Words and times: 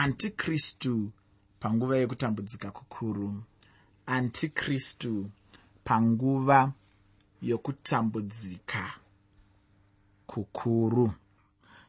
antikristu 0.00 1.12
panguva 1.60 1.96
yekutambudzika 1.96 2.70
kukuru. 2.70 3.42
Antikristu 4.06 5.30
panguva 5.84 6.72
yokutambudzika 7.42 8.94
kukuru. 10.26 11.12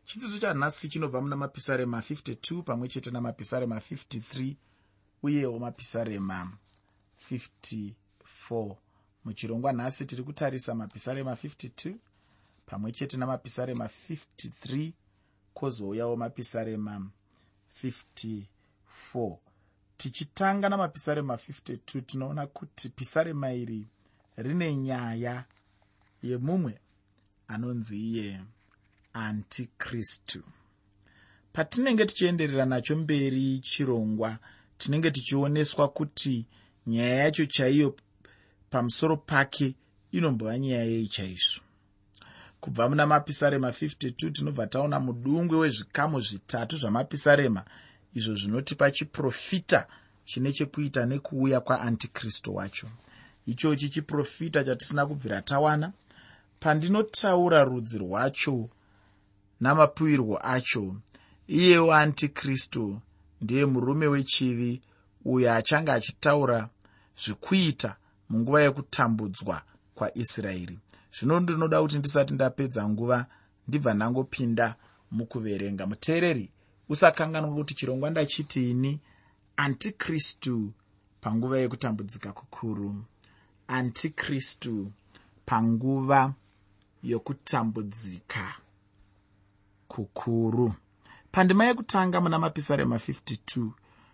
Chidzidzo 0.06 0.40
chanhasi 0.40 0.90
chinobva 0.90 1.22
muna 1.22 1.36
mapisarema 1.36 2.00
52 2.00 2.62
pamwe 2.64 2.88
chete 2.88 3.12
namapisarema 3.12 3.76
53 3.78 4.56
uyewo 5.24 5.60
mapisarema 5.60 6.52
54 7.32 8.76
muchirongwa 9.26 9.74
nhasi 9.74 10.06
tiri 10.06 10.24
kutarisa 10.24 10.76
mapisarema 10.76 11.34
52 11.34 11.96
pamwe 12.66 12.92
chete 12.92 13.18
namapisarema 13.18 13.86
53 13.86 14.92
kwozouyawo 15.54 16.16
mapisarema 16.16 17.10
54 17.84 19.38
tichitanga 19.98 20.70
namapisarema 20.70 21.34
52 21.36 22.02
tinoona 22.02 22.48
kuti 22.48 22.90
pisarema 22.90 23.54
iri 23.54 23.88
rine 24.38 24.76
nyaya 24.76 25.46
yemumwe 26.24 26.80
anonzi 27.48 27.98
iye 28.10 28.42
antikristu. 29.14 30.44
Patinenge 31.54 32.06
tichienderera 32.06 32.66
nacho 32.66 32.96
mberi 32.96 33.60
chirongwa 33.60 34.38
tinenge 34.78 35.12
tichioneswa 35.12 35.88
kuti 35.90 36.46
nyaya 36.88 37.16
yacho 37.16 37.46
chaiyo 37.46 37.96
pamusoro 38.70 39.18
pake 39.18 39.76
inombova 40.12 40.60
nyaya 40.60 40.84
yei 40.84 41.08
chaizvo 41.08 41.62
kubva 42.62 42.90
muna 42.90 43.08
mapisarema 43.08 43.70
52 43.70 44.32
tinobva 44.32 44.68
taona 44.68 45.00
mudungwe 45.00 45.58
wezvikamu 45.58 46.22
zvitatu 46.22 46.78
zvamapisarema. 46.78 47.66
Izvo 48.14 48.36
zvinotipa 48.36 48.92
chiprofita 48.92 49.88
chine 50.26 50.52
chekuita 50.54 51.06
nekuuya 51.06 51.60
kwaantikristu 51.60 52.56
wacho. 52.56 52.88
Ichochi 53.46 53.90
chiprofita 53.90 54.64
chatisina 54.64 55.06
kubvira 55.06 55.42
tawana. 55.42 55.92
Pandinotaura 56.60 57.64
rudzi 57.64 57.98
rwacho 57.98 58.70
namapiwirwo 59.60 60.40
acho 60.44 60.96
iyewo 61.48 61.94
antikristu 61.94 63.02
ndiye 63.42 63.66
murume 63.66 64.08
wechivi 64.08 64.82
uyo 65.26 65.54
achange 65.54 65.92
achitaura 65.92 66.70
zvekuita 67.24 67.96
munguva 68.30 68.62
yekutambudzwa 68.62 69.62
kwaisraeri 69.96 70.80
zvino 71.16 71.40
ndinoda 71.40 71.82
kuti 71.82 71.98
ndisati 72.00 72.34
ndapedza 72.34 72.90
nguva 72.90 73.26
ndibva 73.68 73.94
ndangopinda 73.94 74.76
mukuverenga. 75.12 75.88
Muteereri 75.88 76.52
usakanganwa 76.90 77.56
kuti 77.56 77.74
chirongwa 77.76 78.10
ndachitiini 78.10 79.00
antikristu 79.58 80.74
panguva 81.22 81.58
yekutambudzika 81.58 82.32
kukuru. 82.34 83.04
Antikristu 83.68 84.92
panguva 85.46 86.34
yokutambudzika 87.04 88.54
kukuru. 89.88 90.74
Pandima 91.32 91.66
yekutanga 91.66 92.22
muna 92.22 92.40
mapisarema 92.40 92.96
52 92.96 93.70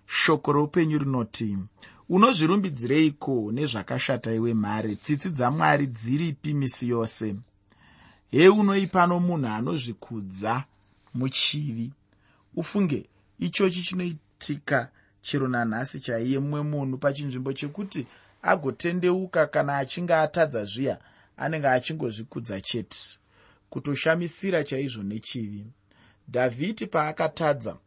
shoko 0.08 0.52
roupenyu 0.52 0.98
rinoti 1.00 1.58
unozvirumbidzireiko 2.10 3.52
nezvakashata 3.52 4.34
iwe 4.34 4.54
mhare? 4.54 4.96
Tsitsi 4.96 5.30
dzamwari 5.30 5.88
dziripi 5.88 6.54
misi 6.54 6.90
yose? 6.90 7.36
Heunoipano 8.32 9.20
munhu 9.20 9.48
anozvikudza 9.48 10.64
muchivi? 11.14 11.92
Ufunge 12.56 13.06
ichochi 13.40 13.82
chinoitika 13.82 14.90
chero 15.22 15.48
nanhasi 15.48 16.00
chaiye 16.00 16.40
mumwe 16.40 16.62
munhu 16.62 16.98
pachinzvimbo 16.98 17.54
chekuti 17.54 18.08
agotendeuka 18.42 19.48
kana 19.48 19.78
achinge 19.78 20.14
atadza 20.14 20.66
zviya 20.66 20.98
anenge 21.38 21.68
achingozvikudza 21.68 22.62
chete. 22.62 23.20
Kutoshamisira 23.70 24.64
chaizvo 24.64 25.04
nechivi. 25.04 25.66
Dhavhidi 26.30 26.86
paakatadza 26.88 27.78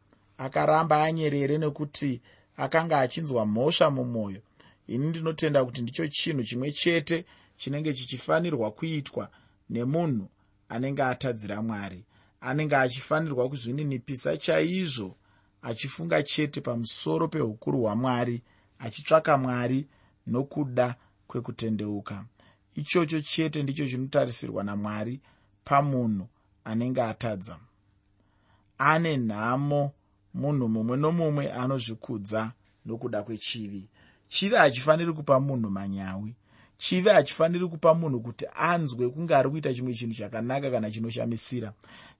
akaramba 0.45 1.03
anyerere 1.03 1.59
nekuti 1.59 2.21
akanga 2.56 2.97
achinzwa 3.01 3.47
mhosva 3.47 3.91
mumwoyo. 3.91 4.43
Ini 4.87 5.06
ndinotenda 5.09 5.65
kuti 5.65 5.83
ndicho 5.83 6.09
chinhu 6.09 6.43
chimwe 6.43 6.73
chete 6.73 7.25
chinenge 7.56 7.93
chichifanirwa 7.95 8.71
kuitwa 8.71 9.31
nemunhu 9.71 10.28
anenge 10.69 11.03
atadzira 11.03 11.62
mwari 11.62 12.05
anenge 12.41 12.77
achifanirwa 12.77 13.49
kuzvininipisa 13.49 14.37
chaizvo 14.37 15.17
achifunga 15.62 16.23
chete 16.23 16.61
pamusoro 16.61 17.28
peukuru 17.28 17.81
hwamwari 17.81 18.43
achitsvaka 18.78 19.39
mwari 19.39 19.87
nokuda 20.27 20.95
kwekutendeuka. 21.27 22.25
Ichocho 22.75 23.21
chete 23.21 23.62
ndicho 23.62 23.89
chinotarisirwa 23.89 24.65
namwari 24.65 25.21
pamunhu 25.65 26.28
anenge 26.65 27.03
atadza. 27.03 27.59
Ane 28.78 29.17
nhamo 29.17 29.93
munhu 30.35 30.69
mumwe 30.69 30.97
nomumwe 30.97 31.53
anozvikudza 31.53 32.53
nokuda 32.87 33.23
kwechivi. 33.23 33.89
Chivi 34.29 34.55
hachifaniri 34.55 35.13
kupa 35.13 35.41
munhu 35.41 35.71
manyawi. 35.71 36.35
Chivi 36.79 37.09
hachifaniri 37.09 37.67
kupa 37.69 37.95
munhu 37.95 38.21
kuti 38.21 38.47
anzwe 38.55 39.09
kunge 39.09 39.35
ari 39.35 39.51
kuita 39.51 39.75
chimwe 39.75 39.95
chinhu 39.95 40.15
chakanaka 40.15 40.71
kana 40.71 40.91
chinoshamisira. 40.91 41.73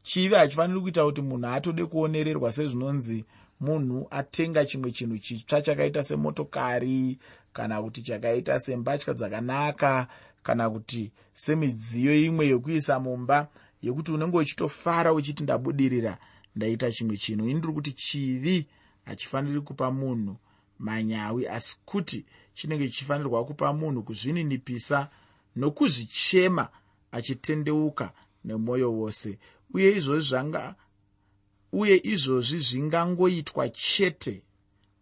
Chivi 0.03 0.35
hachifaniri 0.35 0.81
kuita 0.81 1.05
kuti 1.05 1.23
munhu 1.23 1.47
atode 1.47 1.85
kuonererwa 1.85 2.53
sezvinonzi 2.53 3.25
munhu 3.61 4.07
atenga 4.11 4.65
chimwe 4.65 4.91
chinhu 4.91 5.19
chitsva 5.19 5.63
chakaita 5.63 6.03
semotokari 6.03 7.19
kana 7.53 7.83
kuti 7.83 8.03
chakaita 8.03 8.59
sembatya 8.59 9.15
dzakanaka 9.15 10.07
kana 10.43 10.71
kuti 10.71 11.13
semidziyo 11.33 12.23
imwe 12.25 12.47
yokuisa 12.49 13.01
mumba 13.01 13.49
yekuti 13.83 14.13
unenge 14.13 14.37
uchitofara 14.37 15.13
uchiti 15.13 15.43
ndabudirira 15.43 16.19
ndaita 16.57 16.93
chimwe 16.93 17.17
chinhu. 17.17 17.45
Ini 17.49 17.55
ndiri 17.59 17.73
kuti 17.73 17.93
chivi 17.93 18.67
hachifaniri 19.05 19.61
kupa 19.61 19.91
munhu 19.91 20.37
manyawi 20.79 21.49
asi 21.49 21.79
kuti 21.85 22.25
chinenge 22.55 22.89
chichifanirwa 22.89 23.45
kupa 23.45 23.73
munhu 23.73 24.03
kuzvininipisa 24.03 25.09
nokuzvichema 25.57 26.69
achitendeuka 27.13 28.13
nemwoyo 28.45 28.93
wose. 28.93 29.39
Uye 29.75 29.97
izvozvi 29.97 30.29
zvanga 30.29 30.75
uye 31.73 32.01
izvozvi 32.05 32.59
zvingangoitwa 32.59 33.69
chete 33.69 34.43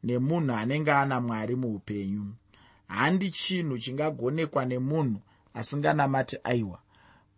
nemunhu 0.03 0.53
anenge 0.53 0.93
ana 0.93 1.21
mwari 1.21 1.57
muupenyu. 1.57 2.35
Handi 2.87 3.31
chinhu 3.31 3.79
chingagonekwa 3.79 4.65
nemunhu 4.65 5.21
asinganamati 5.55 6.37
aiwa. 6.45 6.79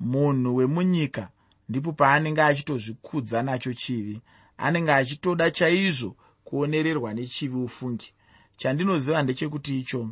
Munhu 0.00 0.56
wemunyika 0.56 1.30
ndipo 1.70 1.92
paanenge 1.92 2.42
achitozvikudza 2.42 3.42
nacho 3.42 3.72
chivi 3.74 4.20
anenge 4.58 4.92
achitoda 4.92 5.50
chaizvo 5.50 6.16
kuonererwa 6.44 7.14
nechivi 7.14 7.56
ufungi. 7.56 8.12
Chandinoziva 8.56 9.22
ndechekuti 9.22 9.80
icho 9.80 10.10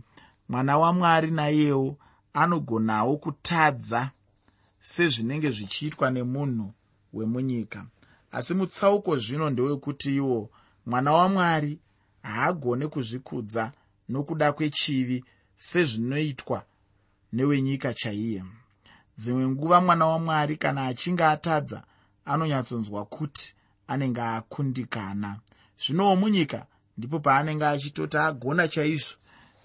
mwana 0.48 0.78
wamwari 0.78 1.30
naiyewo 1.30 1.98
anogonawo 2.32 3.16
kutadza 3.16 4.10
sezvinenge 4.80 5.50
zvichiitwa 5.50 6.10
nemunhu 6.10 6.72
wemunyika. 7.12 7.86
Asi 8.32 8.54
mutsauko 8.54 9.16
zvino 9.16 9.50
ndewekuti 9.50 10.16
iwo 10.16 10.50
mwana 10.86 11.12
wamwari 11.12 11.78
haagone 12.22 12.86
kuzvikudza 12.86 13.72
nokuda 14.08 14.52
kwechivi 14.52 15.24
sezvinoitwa 15.56 16.64
newenyika 17.32 17.94
chaiye 17.94 18.44
dzimwe 19.18 19.48
nguva 19.48 19.80
mwana 19.80 20.06
wamwari 20.06 20.56
kana 20.56 20.86
achinge 20.86 21.24
atadza 21.24 21.82
anonyatsonzwa 22.24 23.04
kuti 23.04 23.54
anenge 23.88 24.20
akundikana. 24.20 25.30
Zvinowo 25.82 26.16
munyika 26.16 26.66
ndipo 26.98 27.20
paanenge 27.20 27.66
achitoti 27.66 28.16
agona 28.16 28.68
chaizvo 28.68 29.16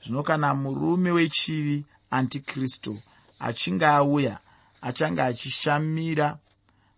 zvino 0.03 0.23
kana 0.23 0.53
murume 0.55 1.11
wechivi 1.11 1.85
antikristu 2.11 2.93
achinge 3.39 3.85
auya 3.85 4.39
achange 4.81 5.21
achishamira 5.21 6.37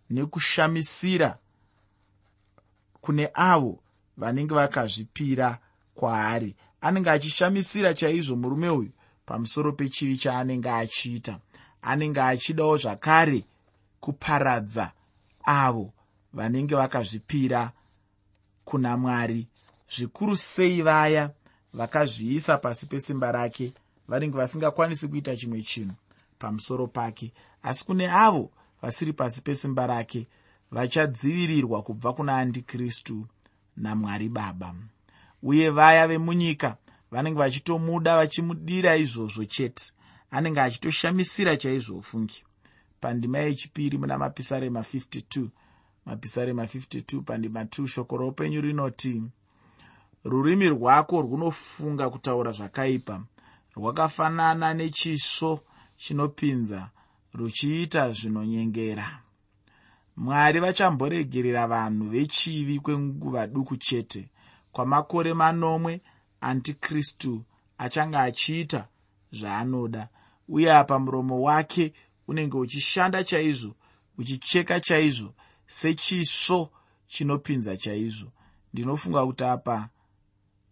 nekushamisira 0.10 1.38
kune 3.02 3.30
avo 3.34 3.80
vanenge 4.18 4.54
vakazvipira 4.54 5.60
kwaari. 5.96 6.56
Anenge 6.82 7.10
achishamisira 7.10 7.94
chaizvo 7.94 8.36
murume 8.36 8.70
uyu 8.70 8.92
pamusoro 9.26 9.72
pechivi 9.72 10.18
chaanenge 10.18 10.70
achiita 10.70 11.40
anenge 11.86 12.22
achidawo 12.22 12.78
zvakare 12.78 13.44
kuparadza 14.00 14.92
avo 15.44 15.94
vanenge 16.34 16.76
vakazvipira 16.76 17.72
kuna 18.66 18.98
mwari. 18.98 19.48
Zvikuru 19.96 20.38
sei 20.38 20.82
vaya 20.82 21.30
vakazviisa 21.74 22.58
pasi 22.58 22.88
pesimba 22.88 23.32
rake 23.32 23.74
vanenge 24.08 24.38
vasingakwanisi 24.38 25.08
kuita 25.08 25.36
chimwe 25.38 25.62
chinhu 25.62 25.94
pamusoro 26.40 26.88
pake. 26.88 27.32
Asi 27.64 27.86
kune 27.86 28.12
avo 28.12 28.52
vasiri 28.82 29.14
pasi 29.14 29.42
pesimba 29.42 29.88
rake 29.88 30.28
vachadzivirirwa 30.72 31.82
kubva 31.82 32.14
kuna 32.14 32.38
andikristu 32.38 33.28
namwari 33.78 34.30
baba. 34.30 34.76
Uye 35.44 35.70
vaya 35.70 36.08
vemunyika 36.08 36.78
vanenge 37.12 37.40
vachitomuda 37.40 38.16
vachimudira 38.18 38.98
izvozvo 38.98 39.46
chete 39.46 39.94
anenge 40.36 40.62
achitoshamisira 40.62 41.58
chaizvo 41.62 41.98
ufungi 41.98 42.40
pandima 43.02 43.38
yechipiri 43.40 43.98
muna 43.98 44.18
mapisarema 44.18 44.80
52 44.80 45.48
mapisarema 46.06 46.64
52 46.64 47.22
pandima 47.22 47.64
2 47.64 47.88
shoko 47.88 48.18
roupenyu 48.18 48.62
rinoti 48.62 49.14
rurimi 50.26 50.70
rwako 50.70 51.22
runofunga 51.22 52.10
kutaura 52.10 52.52
zvakaipa. 52.52 53.24
Rwakafanana 53.76 54.74
nechisvo 54.74 55.60
chinopinza 55.98 56.90
ruchiita 57.34 58.12
zvinonyengera. 58.12 59.08
Mwari 60.18 60.60
vachamboregerera 60.60 61.68
vanhu 61.68 62.10
vechivi 62.10 62.80
kwenguva 62.80 63.48
duku 63.48 63.78
chete. 63.78 64.30
Kwamakore 64.72 65.34
manomwe 65.34 66.02
antikristu 66.42 67.44
achange 67.78 68.18
achiita 68.18 68.88
zvaanoda 69.32 70.08
uye 70.48 70.74
apa 70.74 71.00
muromo 71.00 71.42
wake 71.42 71.94
unenge 72.28 72.58
uchishanda 72.58 73.24
chaizvo 73.24 73.76
uchicheka 74.18 74.80
chaizvo 74.80 75.34
sechisvo 75.68 76.72
chinopinza 77.08 77.78
chaizvo. 77.78 78.32
Ndinofunga 78.74 79.26
kuti 79.26 79.44
apa 79.44 79.90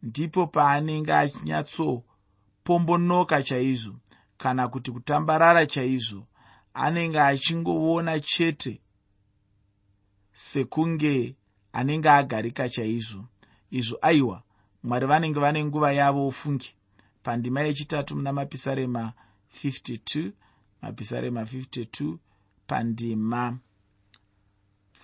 ndipo 0.03 0.47
paanenge 0.47 1.13
achinyatsopombonoka 1.13 3.43
chaizvo 3.43 3.95
kana 4.37 4.67
kuti 4.67 4.91
kutambarara 4.91 5.65
chaizvo 5.65 6.27
anenge 6.73 7.19
achingoona 7.19 8.19
chete 8.19 8.81
sekunge 10.33 11.35
anenge 11.73 12.09
agarika 12.09 12.69
chaizvo. 12.69 13.25
Izvo 13.71 13.97
aiwa 14.01 14.43
mwari 14.83 15.05
vanenge 15.07 15.39
vane 15.39 15.65
nguva 15.65 15.93
yavo 15.93 16.27
ofungi 16.27 16.75
pandima 17.23 17.61
yechitatu 17.61 18.15
muna 18.15 18.33
mapisarema 18.33 19.13
52 19.53 20.31
mapisarema 20.81 21.44
52 21.44 22.17
pandima 22.67 23.57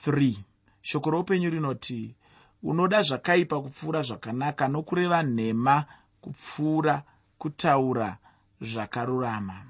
3 0.07 0.35
shoko 0.81 1.09
roupenyu 1.09 1.49
rinoti 1.49 2.15
unoda 2.63 3.01
zvakaipa 3.01 3.61
kupfuura 3.61 4.01
zvakanaka 4.01 4.67
nokureva 4.67 5.23
nhema 5.23 5.85
kupfuura 6.21 7.03
kutaura 7.37 8.17
zvakarurama. 8.61 9.65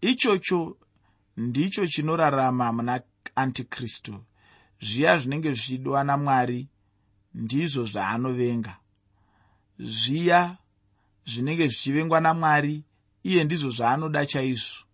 Ichocho 0.00 0.76
ndicho 1.36 1.86
chinorarama 1.86 2.72
muna 2.72 3.00
antikristu. 3.34 4.24
Zviya 4.80 5.18
zvinenge 5.18 5.48
zvichidwa 5.54 6.04
namwari 6.04 6.68
ndizvo 7.34 7.84
zvaanovenga. 7.84 8.76
Zviya 9.78 10.56
zvinenge 11.24 11.68
zvichivengwa 11.68 12.20
namwari 12.20 12.84
iye 13.22 13.44
ndizvo 13.44 13.70
zvaanoda 13.70 14.26
chaizvo. 14.26 14.84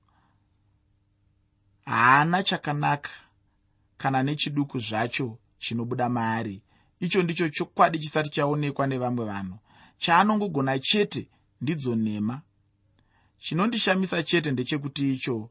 Haana 1.85 2.43
chakanaka 2.43 3.11
kana 3.97 4.23
nechiduku 4.23 4.79
zvacho 4.79 5.39
chinobuda 5.59 6.09
maari. 6.09 6.63
Icho 7.01 7.23
ndicho 7.23 7.49
chokwadi 7.49 7.99
chisati 7.99 8.31
chaonekwa 8.31 8.87
nevamwe 8.87 9.25
vanhu. 9.25 9.59
Chaanongogona 9.99 10.79
chete 10.79 11.29
ndidzo 11.61 11.97
nhema. 11.97 12.41
Chinondishamisa 13.39 14.23
chete 14.23 14.51
ndechekuti 14.51 15.15
icho 15.15 15.51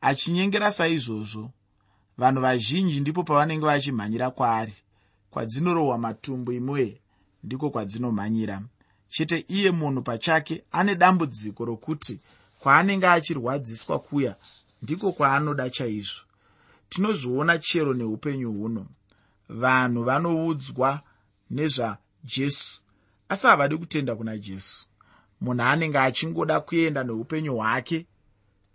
achinyengera 0.00 0.72
saizvozvo. 0.72 1.50
Vanhu 2.18 2.40
vazhinji 2.40 3.00
ndipo 3.00 3.22
pavanenge 3.24 3.66
vachimhanyira 3.66 4.30
kwaari 4.30 4.72
kwadzinorohwa 5.30 5.98
matumbu 5.98 6.52
imwe 6.52 7.00
ndiko 7.44 7.70
kwadzinomhanyira 7.70 8.62
chete 9.08 9.44
iye 9.48 9.70
munhu 9.70 10.02
pachake 10.02 10.64
ane 10.72 10.94
dambudziko 10.94 11.64
rokuti 11.64 12.20
kwaanenge 12.58 13.06
achirwadziswa 13.06 13.98
kuya 13.98 14.36
ndiko 14.82 15.12
kwaanoda 15.12 15.70
chaizvo. 15.70 16.22
Tinozviona 16.88 17.58
chero 17.58 17.94
neupenyu 17.94 18.52
huno. 18.52 18.86
Vanhu 19.48 20.04
vanoudzwa 20.04 21.00
nezvajesu 21.50 22.80
asi 23.28 23.46
havadi 23.46 23.76
kutenda 23.76 24.16
kuna 24.16 24.38
jesu. 24.38 24.88
Munhu 25.40 25.62
anenge 25.62 25.98
achingoda 25.98 26.60
kuenda 26.60 27.04
neupenyu 27.04 27.54
hwake 27.56 28.06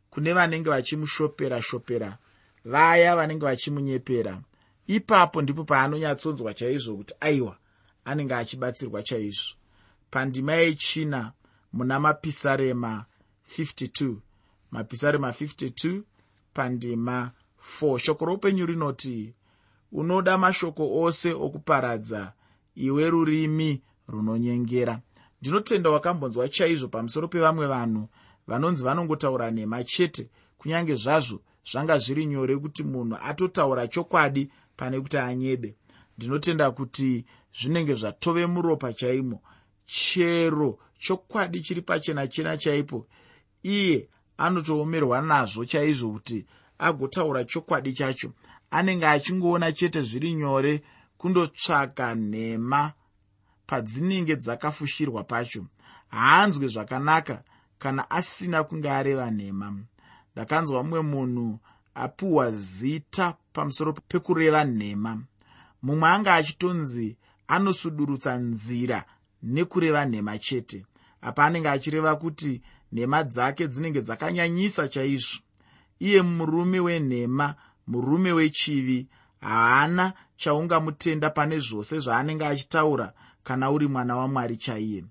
kune 0.09 0.33
vanenge 0.33 0.69
vachimushopera 0.69 1.61
shopera 1.61 2.17
vaya 2.65 3.15
vanenge 3.15 3.45
vachimunyepera. 3.45 4.41
Ipapo 4.87 5.41
ndipo 5.41 5.63
paanonyatsonzwa 5.63 6.53
chaizvo 6.53 6.95
kuti 6.97 7.13
aiwa 7.19 7.57
anenge 8.05 8.33
achibatsirwa 8.35 9.03
chaizvo 9.03 9.55
pandima 10.13 10.53
yechina 10.53 11.31
muna 11.73 11.99
mapisarema 11.99 13.05
52 13.57 14.15
mapisarema 14.71 15.29
52 15.29 16.01
pandima 16.53 17.31
4 17.81 17.97
shoko 17.97 18.25
roupenyu 18.25 18.65
rinoti 18.65 19.33
unoda 19.91 20.37
mashoko 20.37 21.01
ose 21.03 21.33
okuparadza 21.33 22.33
iwe 22.75 23.09
rurimi 23.09 23.81
runonyengera. 24.07 25.01
Ndinotenda 25.41 25.89
wakambonzwa 25.89 26.49
chaizvo 26.49 26.87
pamusoro 26.87 27.27
pevamwe 27.27 27.67
vanhu 27.67 28.09
vanonzi 28.47 28.83
vanongotaura 28.83 29.51
nhema 29.51 29.83
chete 29.83 30.29
kunyange 30.57 30.95
zvazvo 30.95 31.39
zvanga 31.71 31.97
zviri 31.97 32.25
nyore 32.25 32.57
kuti 32.57 32.83
munhu 32.83 33.17
atotaura 33.23 33.87
chokwadi 33.87 34.51
pane 34.77 35.01
kuti 35.01 35.17
anyebe. 35.17 35.75
Ndinotenda 36.17 36.71
kuti 36.71 37.25
zvinenge 37.57 37.93
zvatove 37.93 38.45
muropa 38.45 38.93
chaimo 38.93 39.41
chero 39.85 40.79
chokwadi 40.99 41.61
chiri 41.61 41.81
pachena 41.81 42.27
chena 42.27 42.57
chaipo. 42.57 43.07
Iye 43.63 44.09
anotoomerwa 44.37 45.21
nazvo 45.21 45.65
chaizvo 45.65 46.11
kuti 46.11 46.45
agotaura 46.79 47.43
chokwadi 47.43 47.93
chacho. 47.93 48.33
Anenge 48.71 49.05
achingoona 49.07 49.71
chete 49.71 50.01
zviri 50.01 50.33
nyore 50.33 50.83
kundotsvaka 51.17 52.15
nhema 52.15 52.93
padzinenge 53.67 54.35
dzakafushirwa 54.35 55.23
pacho. 55.23 55.65
Haanzwe 56.07 56.67
zvakanaka 56.67 57.41
kana 57.79 58.09
asina 58.11 58.63
kunge 58.63 58.89
areva 58.89 59.31
nhema. 59.31 59.83
Ndakanzwa 60.33 60.83
mumwe 60.83 61.01
munhu 61.01 61.59
apiwa 61.95 62.51
zita 62.51 63.35
pamusoro 63.53 63.93
pekureva 63.93 64.65
nhema. 64.65 65.23
Mumwe 65.81 66.09
anga 66.09 66.33
achitonzi 66.33 67.17
anosudurutsa 67.47 68.37
nzira 68.37 69.05
nekureva 69.43 70.05
nhema 70.05 70.37
chete. 70.37 70.85
Apa 71.21 71.45
anenge 71.45 71.69
achireva 71.69 72.15
kuti 72.15 72.61
nhema 72.91 73.23
dzake 73.23 73.67
dzinenge 73.67 74.01
dzakanyanyisa 74.01 74.87
chaizvo. 74.87 75.39
Iye 75.99 76.21
murume 76.21 76.79
wenhema 76.79 77.55
murume 77.87 78.31
wechivi 78.31 79.07
haana 79.41 80.13
chaungamutenda 80.35 81.29
pane 81.29 81.59
zvose 81.59 81.99
zvaanenge 81.99 82.45
achitaura 82.45 83.13
kana 83.43 83.71
uri 83.71 83.87
mwana 83.87 84.15
wamwari 84.15 84.57
chaiye. 84.57 85.05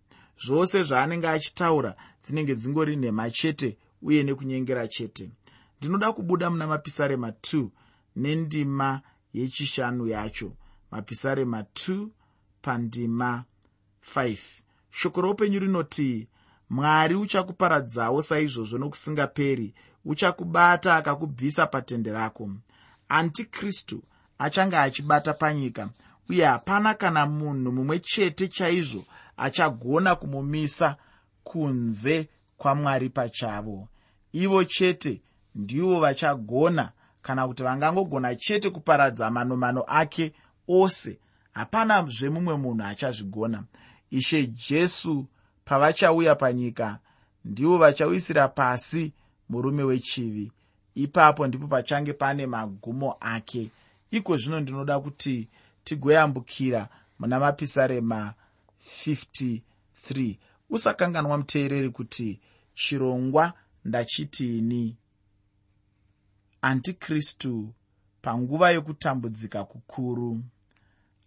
Zvose 0.45 0.83
zvaanenge 0.83 1.29
achitaura 1.29 1.95
dzinenge 2.25 2.55
dzingori 2.55 2.97
nhema 2.97 3.31
chete 3.31 3.77
uye 4.03 4.23
nekunyengera 4.23 4.89
chete. 4.89 5.31
Ndinoda 5.79 6.13
kubuda 6.13 6.51
muna 6.51 6.67
mapisarema 6.67 7.29
2 7.31 7.69
nendima 8.17 9.01
yechishanu 9.35 10.07
yacho. 10.07 10.53
Mapisarema 10.91 11.61
2 11.61 12.09
pandima 12.63 13.45
5 14.15 14.37
shoko 14.91 15.21
roupenyu 15.21 15.59
rinoti 15.59 16.29
mwari 16.71 17.15
uchakuparadzawo 17.15 18.23
saizvozvo 18.23 18.79
nokusingaperi 18.79 19.75
uchakubata 20.05 20.97
akakubvisa 20.97 21.67
patende 21.67 22.13
rako. 22.13 22.51
Antikristu 23.09 24.03
achange 24.39 24.77
achibata 24.77 25.35
panyika 25.35 25.89
uye 26.29 26.45
hapana 26.45 26.95
kana 26.95 27.27
munhu 27.27 27.73
mumwe 27.73 27.99
chete 27.99 28.49
chaizvo 28.49 29.05
achagona 29.37 30.15
kumumisa 30.15 30.97
kunze 31.45 32.29
kwamwari 32.57 33.09
pachavo. 33.11 33.89
Ivo 34.33 34.65
chete 34.65 35.23
ndivo 35.55 36.01
vachagona 36.01 36.93
kana 37.23 37.49
kuti 37.49 37.63
vangangogona 37.63 38.35
chete 38.35 38.71
kuparadza 38.71 39.31
manomano 39.31 39.83
ake 39.87 40.33
ose. 40.69 41.19
Hapana 41.53 42.03
zvemumwe 42.09 42.57
munhu 42.57 42.85
achazvigona 42.85 43.65
ishe 44.13 44.47
jesu 44.47 45.27
pavachauya 45.65 46.35
panyika 46.35 46.99
ndivo 47.45 47.79
vachawisira 47.79 48.49
pasi 48.49 49.13
murume 49.49 49.83
wechivi. 49.83 50.53
Ipapo 50.95 51.47
ndipo 51.47 51.67
pachange 51.67 52.13
pane 52.13 52.47
magumo 52.47 53.17
ake. 53.21 53.71
Iko 54.11 54.37
zvino 54.37 54.61
ndinoda 54.61 55.01
kuti 55.01 55.49
tigoyambukira 55.85 56.89
muna 57.19 57.41
mapisarema 57.41 58.35
53 59.05 60.37
usakanganwa 60.71 61.39
muteereri 61.39 61.91
kuti 61.91 62.41
chirongwa 62.75 63.53
ndachitini 63.85 64.97
antikristu 66.63 67.75
panguva 68.23 68.71
yokutambudzika 68.71 69.65
kukuru. 69.65 70.43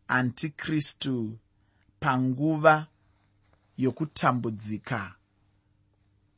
Antikristu 0.07 1.37
panguva 1.99 2.87
yokutambudzika 3.77 5.15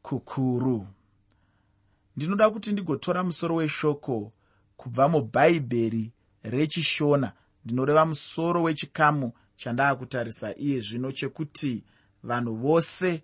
kukuru. 0.02 0.88
Ndinoda 2.16 2.50
kuti 2.50 2.72
ndigotora 2.72 3.24
musoro 3.24 3.56
weshoko 3.56 4.32
kubva 4.78 5.10
mubhaibheri 5.10 6.12
rechishona. 6.44 7.34
Ndinoreva 7.66 8.06
musoro 8.06 8.64
wechikamu 8.64 9.32
chandaakutarisa. 9.58 10.56
Iye 10.56 10.80
zvino 10.80 11.12
chekuti 11.12 11.84
vanhu 12.24 12.56
vose 12.56 13.24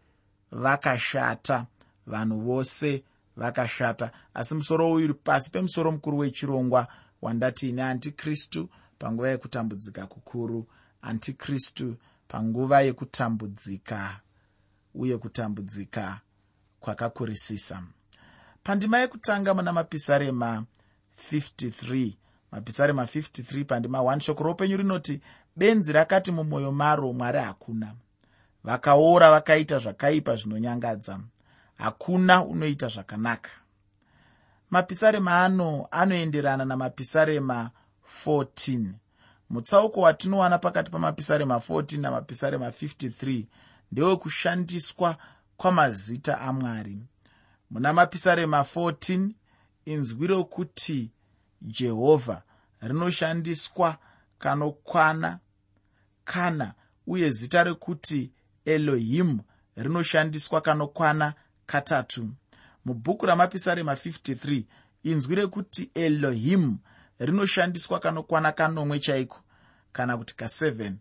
vakashata 0.52 1.66
vanhu 2.08 2.40
vose 2.40 3.04
vakashata. 3.36 4.12
Asi 4.34 4.56
musoro 4.56 4.92
uyu 4.92 5.06
uri 5.06 5.13
pasi 5.13 5.52
pemusoro 5.52 5.92
mukuru 5.92 6.18
wechirongwa 6.18 6.88
wandati 7.22 7.70
ine 7.70 7.84
antikristu 7.84 8.70
panguva 9.00 9.30
yekutambudzika 9.30 10.08
kukuru. 10.08 10.68
Antikristu 11.02 11.96
panguva 12.34 12.82
yekutambudzika 12.82 14.20
uye 14.96 15.18
kutambudzika 15.18 16.20
kwakakurisisa. 16.80 17.84
Pandima 18.63 19.00
yekutanga 19.00 19.54
muna 19.54 19.74
mapisarema 19.74 20.66
53 21.32 22.13
mapisarema 22.52 23.04
53 23.04 23.66
pandima 23.66 24.00
1 24.00 24.20
shoko 24.20 24.44
roupenyu 24.44 24.78
rinoti 24.78 25.22
benzi 25.56 25.92
rakati 25.92 26.32
mumwoyo 26.32 26.72
maro 26.72 27.13
mwari 27.13 27.40
hakuna. 27.40 27.96
Vakaora 28.63 29.32
vakaita 29.32 29.80
zvakaipa 29.80 30.36
zvinonyangadza. 30.36 31.20
Hakuna 31.78 32.46
unoita 32.46 32.88
zvakanaka. 32.88 33.52
Mapisarema 34.70 35.46
ano 35.46 35.88
anoenderana 35.92 36.66
namapisarema 36.66 37.72
14 38.25 39.02
mutsauko 39.53 40.01
watinowana 40.01 40.57
pakati 40.57 40.91
pamapisarema 40.91 41.55
14 41.55 42.00
namapisarema 42.01 42.69
53 42.69 43.43
ndewekushandiswa 43.91 45.17
kwamazita 45.57 46.41
amwari. 46.41 46.98
Muna 47.69 47.93
mapisarema 47.93 48.60
14 48.62 49.29
inzwi 49.86 50.27
rokuti 50.27 51.12
jehovha 51.62 52.41
rinoshandiswa 52.81 53.98
kanokwana 54.39 55.39
kana 56.25 56.74
uye 57.07 57.29
zita 57.29 57.63
rekuti 57.63 58.31
elohimu 58.65 59.39
rinoshandiswa 59.75 60.62
kanokwana 60.62 61.33
katatu. 61.65 62.29
Mubhuku 62.86 63.25
ramapisarema 63.25 63.93
53 63.93 64.63
inzwi 65.03 65.36
rekuti 65.36 65.91
elohimu 65.93 66.77
rinoshandiswa 67.19 68.00
kanokwana 68.00 68.51
kanomwe 68.51 69.00
chaiko 69.00 69.43
kana 69.94 70.18
kuti 70.18 70.34
ka7 70.34 70.94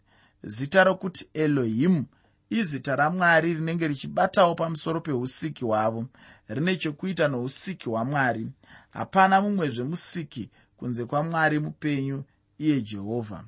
zita 0.42 0.84
rokuti 0.84 1.28
elohimu 1.34 2.04
izita 2.50 2.96
ramwari 2.96 3.54
rinenge 3.54 3.88
richibatawo 3.88 4.54
pamusoro 4.54 5.00
peusiki 5.00 5.64
hwavo. 5.64 6.06
Rine 6.48 6.76
chekuita 6.76 7.28
nousiki 7.28 7.88
hwamwari. 7.88 8.46
Hapana 8.90 9.40
mumwezve 9.40 9.84
musiki 9.84 10.50
kunze 10.76 11.04
kwamwari 11.04 11.58
mupenyu 11.58 12.24
iye 12.58 12.80
jehovha. 12.82 13.44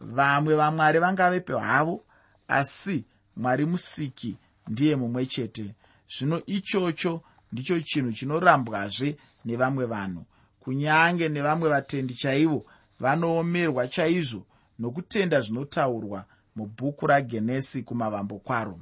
Vamwe 0.00 0.54
vamwari 0.54 0.98
vangavepe 0.98 1.58
havo 1.58 2.04
asi 2.48 3.04
mwari 3.36 3.64
musiki 3.66 4.36
ndiye 4.68 4.96
mumwe 4.96 5.26
chete. 5.26 5.74
Zvino 6.18 6.42
ichocho 6.46 7.22
ndicho 7.52 7.80
chinhu 7.80 8.12
chinorambwazve 8.12 9.16
nevamwe 9.44 9.84
vanhu. 9.86 10.24
Kunyange 10.60 11.28
nevamwe 11.28 11.68
vatendi 11.70 12.14
chaivo 12.14 12.66
vanoomerwa 13.00 13.88
chaizvo 13.88 14.46
nokutenda 14.80 15.40
zvinotaurwa 15.40 16.24
mubhuku 16.56 17.06
ragenesi 17.06 17.82
kumavambo 17.82 18.38
kwaro. 18.38 18.78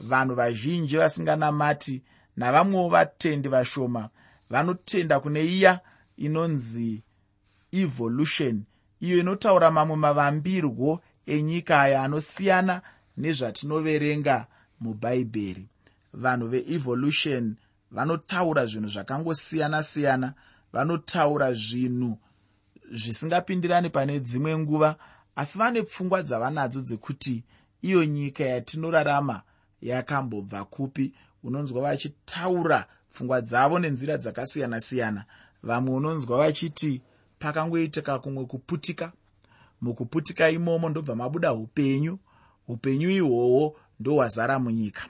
Vanhu 0.00 0.34
vazhinji 0.34 0.96
vasinganamati 0.96 2.02
navamwewo 2.36 2.88
vatendi 2.88 3.48
vashoma 3.48 4.08
vanotenda 4.50 5.20
kune 5.20 5.44
iya 5.44 5.80
inonzi 6.16 7.02
evolution 7.72 8.64
iyo 9.00 9.18
inotaura 9.18 9.70
mamwe 9.70 9.96
mavambirwo 9.96 11.00
enyika 11.26 11.80
aya 11.80 12.02
anosiyana 12.02 12.82
nezvatinoverenga 13.16 14.46
mubhaibheri 14.80 15.66
vanhu 16.12 16.48
veevolution 16.48 17.56
vanotaura 17.90 18.66
zvinhu 18.66 18.88
zvakangosiyana-siyana 18.88 20.34
vanotaura 20.72 21.52
zvinhu 21.52 22.18
zvisingapindirani 22.92 23.90
pane 23.90 24.20
dzimwe 24.20 24.58
nguva 24.58 24.96
asi 25.38 25.58
vane 25.58 25.82
pfungwa 25.82 26.22
dzavanadzo 26.22 26.80
dzekuti 26.80 27.44
iyo 27.82 28.04
nyika 28.04 28.44
yatinorarama 28.44 29.42
yakambobva 29.82 30.64
kupi? 30.64 31.12
Unonzwa 31.42 31.82
vachitaura 31.82 32.86
pfungwa 33.10 33.40
dzavo 33.40 33.78
nenzira 33.78 34.16
dzakasiyana-siyana. 34.16 35.24
Vamwe 35.62 35.94
unonzwa 35.94 36.38
vachiti 36.38 37.02
pakangoitika 37.38 38.18
kumwe 38.18 38.44
kuputika 38.44 39.12
mukuputika 39.80 40.50
imomo 40.50 40.88
ndobva 40.88 41.14
mabuda 41.14 41.52
upenyu 41.54 42.18
upenyu 42.68 43.10
ihwohwo 43.10 43.76
ndohwazara 44.00 44.58
munyika 44.58 45.02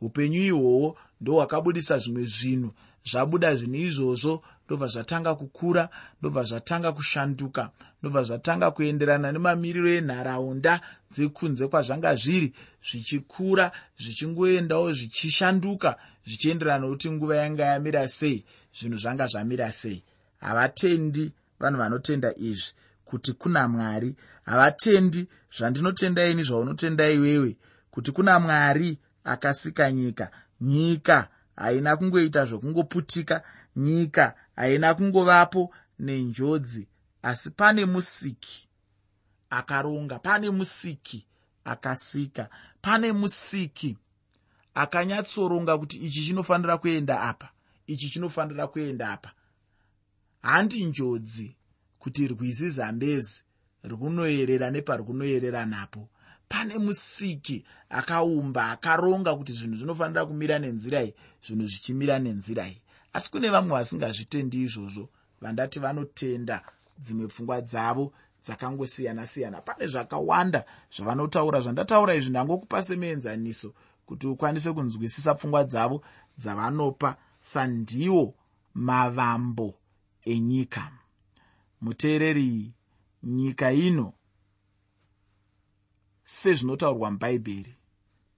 upenyu 0.00 0.40
ihwohwo 0.40 0.96
ndohwakabudisa 1.20 1.98
zvimwe 1.98 2.24
zvinhu 2.24 2.70
zvabuda 3.04 3.54
zvinhu 3.54 3.76
izvozvo 3.88 4.42
ndobva 4.66 4.86
zvatanga 4.86 5.34
kukura 5.34 5.88
ndobva 6.20 6.42
zvatanga 6.42 6.92
kushanduka 6.92 7.70
ndobva 8.00 8.22
zvatanga 8.22 8.70
kuenderana 8.70 9.32
nemamiriro 9.32 9.90
enharaunda 9.98 10.80
dzekunze 11.12 11.68
kwazvanga 11.68 12.14
zviri 12.14 12.52
zvichikura 12.88 13.72
zvichingoendawo 14.02 14.92
zvichishanduka 14.92 15.96
zvichienderana 16.26 16.78
nokuti 16.78 17.10
nguva 17.10 17.36
yanga 17.36 17.64
yamira 17.64 18.08
sei 18.08 18.44
zvinhu 18.76 18.98
zvanga 18.98 19.26
zvamira 19.26 19.72
sei. 19.72 20.02
Havatendi 20.40 21.32
vanhu 21.60 21.78
vanotenda 21.78 22.30
izvi 22.36 22.72
kuti 23.04 23.32
kuna 23.32 23.68
mwari 23.68 24.14
havatendi 24.44 25.28
zvandinotenda 25.56 26.26
ini 26.26 26.42
zvaunotenda 26.42 27.10
iwewe 27.10 27.56
kuti 27.90 28.12
kuna 28.12 28.40
mwari 28.40 28.98
akasika 29.24 29.92
nyika 29.92 30.30
nyika 30.60 31.28
haina 31.60 31.96
kungoita 31.96 32.44
zvokungoputika 32.44 33.42
nyika 33.76 34.34
haina 34.56 34.94
kungovapo 34.94 35.74
nenjodzi. 35.98 36.88
Asi 37.22 37.50
pane 37.50 37.84
musiki 37.84 38.68
akaronga 39.50 40.18
pane 40.18 40.50
musiki 40.50 41.26
akasika 41.64 42.48
pane 42.82 43.12
musiki 43.12 43.96
akanyatsoronga 44.74 45.78
kuti 45.78 45.96
ichi 45.96 46.24
chinofanira 46.24 46.78
kuenda 46.78 47.20
apa 47.20 47.48
ichi 47.86 48.10
chinofanira 48.10 48.66
kuenda 48.66 49.10
apa. 49.10 49.32
Handi 50.42 50.84
njodzi 50.84 51.56
kuti 51.98 52.28
rwizi 52.28 52.70
zambezi 52.70 53.42
rwunoyerera 53.84 54.70
neparwunoyerera 54.70 55.66
napo 55.66 56.08
pane 56.50 56.78
musiki 56.78 57.64
akaumba 57.90 58.70
akaronga 58.70 59.36
kuti 59.36 59.52
zvinhu 59.52 59.76
zvinofanira 59.76 60.26
kumira 60.26 60.58
nenzira 60.58 61.02
iyi 61.02 61.14
zvinhu 61.44 61.66
zvichimira 61.66 62.18
nenzira 62.18 62.66
iyi. 62.68 62.80
Asi 63.12 63.30
kune 63.30 63.50
vamwe 63.50 63.72
vasingazvitendi 63.78 64.62
izvozvo 64.62 65.08
vandati 65.40 65.78
vanotenda 65.80 66.62
dzimwe 66.98 67.26
pfungwa 67.28 67.60
dzavo 67.60 68.12
dzakangosiyana-siyana. 68.44 69.60
Pane 69.62 69.86
zvakawanda 69.86 70.64
zvavanotaura 70.90 71.60
zvandataura 71.60 72.14
izvi 72.14 72.30
ndangokupa 72.30 72.82
semuenzaniso 72.82 73.74
kuti 74.06 74.26
ukwanise 74.26 74.72
kunzwisisa 74.72 75.34
pfungwa 75.34 75.64
dzavo 75.64 76.02
dzavanopa 76.38 77.16
sandiwo 77.40 78.34
mavambo 78.74 79.74
enyika. 80.24 80.90
Muteereri 81.80 82.72
nyika 83.22 83.72
ino 83.72 84.12
sezvinotaurwa 86.30 87.10
mubhaibheri 87.10 87.74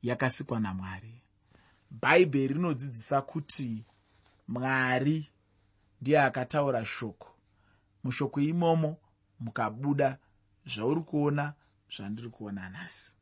yakasikwa 0.02 0.60
namwari. 0.60 1.22
Bhaibheri 1.90 2.54
rinodzidzisa 2.54 3.22
kuti 3.22 3.84
mwari 4.48 5.30
ndiye 6.00 6.20
akataura 6.20 6.84
shoko. 6.84 7.28
Mushoko 8.04 8.40
imomo 8.40 8.96
mukabuda 9.40 10.18
zvauri 10.66 11.00
kuona 11.00 11.54
zvandiri 11.96 12.28
kuona 12.30 12.70
nhasi. 12.70 13.16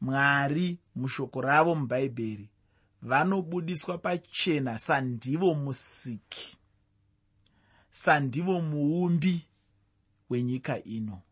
Mwari 0.00 0.78
mushoko 0.96 1.40
ravo 1.40 1.74
mubhaibheri 1.74 2.50
vanobudiswa 3.02 3.98
pachena 3.98 4.78
sandivo 4.78 5.54
musiki 5.54 6.58
sandivo 7.90 8.60
muumbi 8.60 9.46
wenyika 10.30 10.84
ino 10.84 11.22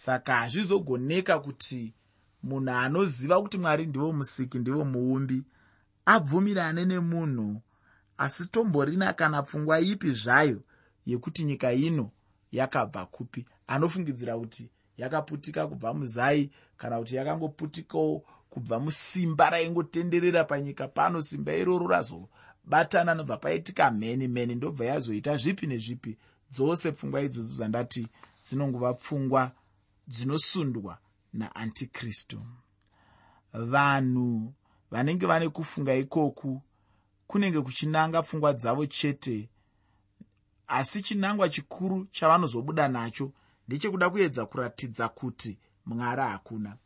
saka 0.00 0.34
hazvizogoneka 0.36 1.38
kuti 1.38 1.94
munhu 2.42 2.70
anoziva 2.70 3.42
kuti 3.42 3.58
mwari 3.58 3.86
ndivo 3.86 4.12
musiki 4.12 4.58
ndivo 4.58 4.84
muumbi 4.84 5.42
abvumirane 6.06 6.84
nemunhu 6.84 7.60
asitomborina 8.18 9.12
kana 9.12 9.42
pfungwa 9.42 9.80
ipi 9.80 10.10
zvayo 10.12 10.60
yekuti 11.06 11.44
nyika 11.44 11.72
ino 11.72 12.10
yakabva 12.52 13.06
kupi. 13.06 13.44
Anofungidzira 13.66 14.38
kuti 14.38 14.70
yakaputika 14.96 15.66
kubva 15.66 15.94
muzai 15.94 16.50
kana 16.76 16.98
kuti 16.98 17.16
yakangoputikawo 17.16 18.24
kubva 18.50 18.80
musimba 18.80 19.50
raingotenderera 19.50 20.44
panyika 20.44 20.88
pano. 20.88 21.22
Simba 21.22 21.54
iroro 21.54 21.86
razobatana 21.86 23.14
nobva 23.14 23.36
paitika 23.36 23.90
mheni 23.90 24.28
mheni 24.28 24.54
ndobva 24.54 24.84
yazoita 24.84 25.36
zvipi 25.36 25.66
nezvipi. 25.66 26.18
Dzose 26.52 26.92
pfungwa 26.92 27.22
idzodzo 27.22 27.54
dzandati 27.54 28.08
dzinongova 28.44 28.94
pfungwa 28.94 29.52
dzinosundwa 30.10 30.98
naantikristu. 31.32 32.42
Vanhu 33.52 34.54
vanenge 34.90 35.26
vane 35.26 35.48
kufunga 35.48 35.94
ikoku 35.94 36.62
kunenge 37.26 37.60
kuchinanga 37.60 38.22
pfungwa 38.22 38.52
dzavo 38.52 38.86
chete 38.86 39.48
asi 40.66 41.02
chinangwa 41.02 41.48
chikuru 41.48 42.06
chavanozobuda 42.12 42.88
nacho 42.88 43.32
ndechekuda 43.68 44.10
kuedza 44.10 44.46
kuratidza 44.46 45.08
kuti 45.08 45.58
mwari 45.86 46.22
hakuna. 46.22 46.76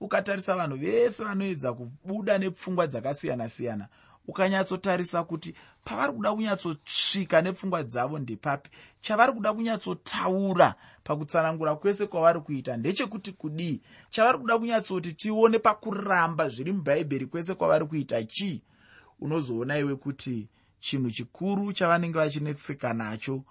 Ukatarisa 0.00 0.56
vanhu 0.56 0.76
vese 0.76 1.24
vanoedza 1.24 1.72
kubuda 1.72 2.38
nepfungwa 2.38 2.86
dzakasiyana-siyana 2.86 3.88
ukanyatsotarisa 4.28 5.24
kuti 5.24 5.54
pavari 5.84 6.12
kuda 6.12 6.32
kunyatsosvika 6.32 7.42
nepfungwa 7.42 7.82
dzavo 7.82 8.18
ndepapi 8.18 8.70
chavari 9.00 9.32
kuda 9.32 9.52
kunyatsotaura 9.52 10.74
pakutsanangura 11.04 11.74
kwese 11.76 12.06
kwavari 12.06 12.40
kuita 12.40 12.76
ndechekuti 12.76 13.32
kudii? 13.32 13.80
Chavari 14.10 14.38
kuda 14.38 14.58
kunyatsoti 14.58 15.12
tione 15.12 15.58
pakuramba 15.58 16.48
zviri 16.48 16.72
mubhaibheri 16.72 17.26
kwese 17.26 17.54
kwavari 17.54 17.86
kuita 17.86 18.22
chii? 18.24 18.62
Unozoona 19.20 19.78
iwe 19.78 19.96
kuti 19.96 20.48
chinhu 20.80 21.10
chikuru 21.10 21.72
chavanenge 21.72 22.18
vachinetseka 22.18 22.92
nacho 22.92 23.42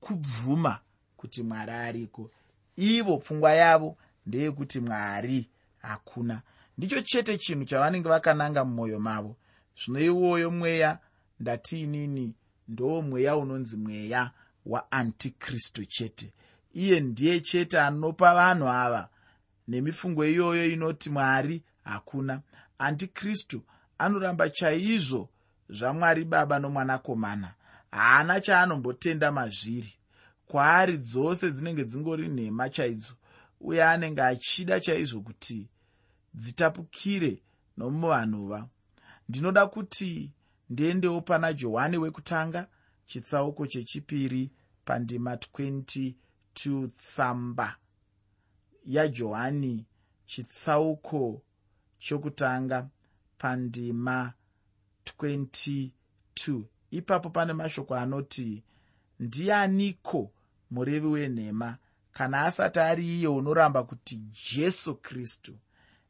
kubvuma 0.00 0.78
kuti 1.16 1.42
mwari 1.42 1.72
ariko. 1.72 2.30
Ivo 2.76 3.18
pfungwa 3.18 3.52
yavo 3.54 3.96
ndeyekuti 4.26 4.80
mwari 4.80 5.48
hakuna. 5.78 6.42
Ndicho 6.78 7.02
chete 7.02 7.38
chinhu 7.38 7.64
chavanenge 7.64 8.08
vakananga 8.08 8.64
mumwoyo 8.64 9.00
mavo 9.00 9.36
zvino 9.76 10.00
iwoyo 10.00 10.50
mweya 10.50 10.98
ndatiinini 11.40 12.34
ndo 12.68 13.02
mweya 13.02 13.36
unonzi 13.36 13.76
mweya 13.76 14.30
waantikristu 14.66 15.84
chete. 15.84 16.32
Iye 16.72 17.00
ndiye 17.00 17.40
chete 17.40 17.80
anopa 17.80 18.34
vanhu 18.34 18.68
ava. 18.68 19.08
Nemifungo 19.68 20.24
iyoyo 20.26 20.66
inoti 20.66 21.10
mwari 21.10 21.62
hakuna. 21.84 22.40
Antikristu 22.78 23.62
anoramba 23.98 24.50
chaizvo 24.50 25.28
zvamwari 25.68 26.24
baba 26.24 26.58
nomwanakomana. 26.58 27.54
Haana 27.90 28.40
chaanombotenda 28.40 29.32
mazviri. 29.32 29.94
Kwaari 30.46 30.98
dzose 30.98 31.50
dzinenge 31.50 31.84
dzingori 31.84 32.28
nhema 32.28 32.68
chaidzo 32.68 33.14
uye 33.60 33.84
anenge 33.84 34.22
achida 34.22 34.80
chaizvo 34.80 35.20
kuti 35.20 35.68
dzitapukire 36.34 37.42
nomuvanhuva 37.76 38.68
ndinoda 39.28 39.66
kuti 39.66 40.32
ndiendewo 40.70 41.20
pana 41.20 41.52
johani 41.52 41.98
wekutanga 41.98 42.68
chitsauko 43.06 43.66
chechipiri 43.66 44.50
pandima 44.84 45.34
22 45.34 46.86
tsamba 46.98 47.76
yajohani 48.86 49.86
chitsauko 50.26 51.42
chokutanga 51.98 52.88
pandima 53.38 54.32
22 55.20 55.90
ipapo 56.90 57.30
pane 57.30 57.52
mashoko 57.52 57.94
anoti 57.94 58.62
ndianiko 59.20 60.32
murevi 60.70 61.06
wenhema? 61.06 61.76
Kana 62.12 62.40
asati 62.42 62.80
ari 62.80 63.06
iye 63.18 63.28
unoramba 63.28 63.82
kuti 63.84 64.20
jesu 64.54 64.94
kristu? 64.94 65.58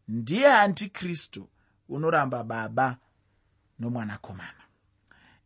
Ndiye 0.08 0.52
antikristu 0.52 1.48
unoramba 1.88 2.44
baba 2.44 2.98
nomwanakomana. 3.78 4.62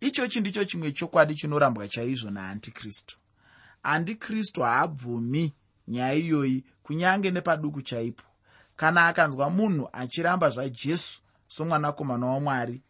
Ichochi 0.00 0.40
ndicho 0.40 0.64
chimwe 0.64 0.92
chokwadi 0.92 1.34
chinorambwa 1.34 1.88
chaizvo 1.88 2.30
naantikristu. 2.30 3.18
Andikristu 3.82 4.62
haabvumi 4.62 5.54
nyaya 5.88 6.14
iyoyi 6.14 6.64
kunyange 6.82 7.30
nepaduku 7.30 7.82
chaipo. 7.82 8.24
Kana 8.76 9.06
akanzwa 9.08 9.50
munhu 9.50 9.88
achiramba 9.92 10.50
zvajesu 10.50 11.20
somwanakomana 11.48 12.26
wamwari 12.26 12.82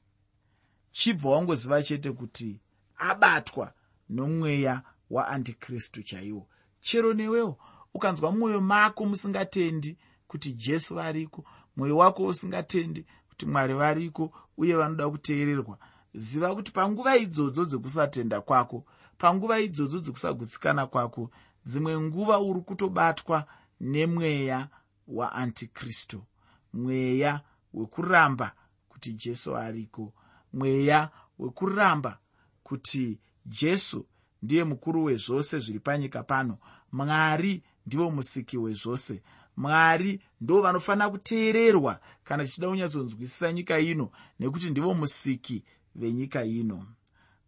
chibva 0.91 1.31
wangoziva 1.31 1.83
chete 1.83 2.13
kuti 2.13 2.61
abatwa 2.97 3.73
nomweya 4.09 4.83
waandikristu 5.11 6.03
chaiwo. 6.03 6.47
Chero 6.81 7.15
newewo 7.15 7.59
ukanzwa 7.95 8.33
mwoyo 8.33 8.61
mako 8.61 9.07
musingatendi 9.07 9.99
kuti 10.27 10.53
jesu 10.53 10.95
variko 10.95 11.45
mwoyo 11.77 11.97
wako 11.97 12.27
usingatendi 12.27 13.07
kuti 13.29 13.47
mwari 13.47 13.75
variko 13.75 14.33
uye 14.59 14.75
vanoda 14.77 15.11
kuteererwa. 15.11 15.79
Ziva 16.15 16.55
kuti 16.55 16.73
panguva 16.73 17.17
idzodzo 17.17 17.65
dzekusatenda 17.65 18.41
kwako 18.41 18.85
panguva 19.19 19.61
idzodzo 19.61 20.01
dzekusagutsikana 20.01 20.87
kwako 20.87 21.31
dzimwe 21.67 22.01
nguva 22.01 22.39
uri 22.41 22.61
kutobatwa 22.61 23.45
nemweya 23.81 24.69
waantikristu 25.09 26.25
mweya 26.73 27.41
wekuramba 27.75 28.53
kuti 28.89 29.13
jesu 29.13 29.57
ariko 29.57 30.13
mweya 30.53 31.11
wekuramba 31.39 32.19
kuti 32.63 33.19
jesu 33.47 34.07
ndiye 34.43 34.65
mukuru 34.65 35.05
wezvose 35.05 35.61
zviri 35.61 35.81
panyika 35.81 36.23
pano. 36.23 36.59
Mwari 36.93 37.63
ndivo 37.87 38.11
musiki 38.11 38.59
wezvose 38.59 39.23
mwari 39.59 40.21
ndo 40.41 40.63
vanofanira 40.63 41.11
kuteererwa 41.11 42.01
kana 42.25 42.45
tichida 42.45 42.69
kunyatsonzwisisa 42.69 43.53
nyika 43.53 43.79
ino 43.79 44.11
nekuti 44.41 44.71
ndivo 44.71 44.95
musiki 44.95 45.65
venyika 45.95 46.45
ino. 46.45 46.87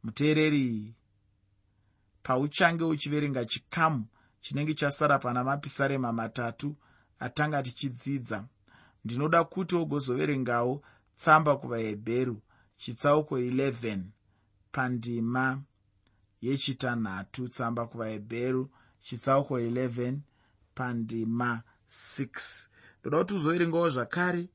Muteereri 0.03 0.95
pauchange 2.23 2.85
uchiverenga 2.85 3.45
chikamu 3.45 4.05
chinenge 4.41 4.75
chasara 4.75 5.19
pana 5.19 5.45
mapisarema 5.45 6.13
matatu 6.13 6.77
atanga 7.19 7.63
tichidzidza 7.63 8.45
ndinoda 9.05 9.45
kuti 9.45 9.77
ogozoverengawo 9.77 10.83
tsamba 11.17 11.57
kuvahebheru 11.57 12.43
chitsauko 12.77 13.39
11 13.39 13.99
pandima 14.73 15.63
yechitanhatu 16.41 17.49
tsamba 17.49 17.87
kuvahebheru 17.87 18.71
chitsauko 19.01 19.61
11 19.61 20.17
pandima 20.75 21.63
6 21.91 22.69
ndoda 23.01 23.19
kuti 23.19 23.35
uzoverengawo 23.35 23.91
zvakare. 23.91 24.49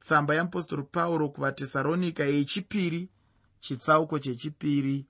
Tsamba 0.00 0.34
yeapostori 0.34 0.82
pauro 0.82 1.28
kuvatesaronika 1.28 2.24
yechipiri 2.24 3.08
chitsauko 3.60 4.18
chechipiri 4.18 5.06